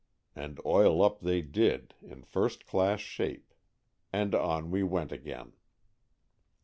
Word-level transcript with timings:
And 0.35 0.59
"oil 0.65 1.03
up" 1.03 1.19
they 1.19 1.43
did 1.43 1.93
in 2.01 2.23
first 2.23 2.65
class 2.65 2.99
shape, 3.01 3.53
and 4.11 4.33
on 4.33 4.71
we 4.71 4.81
went 4.81 5.11
again. 5.11 5.53